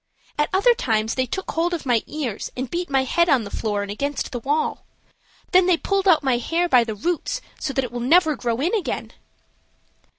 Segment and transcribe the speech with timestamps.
[0.35, 3.51] At other times they took hold of my ears and beat my head on the
[3.51, 4.83] floor and against the wall.
[5.51, 8.59] Then they pulled out my hair by the roots, so that it will never grow
[8.61, 9.13] in again."